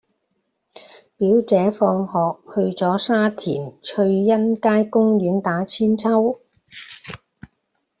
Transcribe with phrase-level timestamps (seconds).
[1.15, 2.11] 表姐放學
[2.55, 6.39] 去左沙田翠欣街公園打韆鞦